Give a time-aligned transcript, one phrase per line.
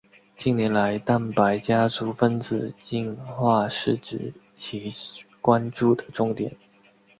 [0.35, 3.95] 近年来蛋白家族分子进化是
[4.57, 4.91] 其
[5.41, 6.57] 关注的重点。